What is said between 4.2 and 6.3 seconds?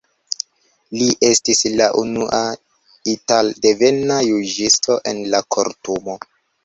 juĝisto en la Kortumo.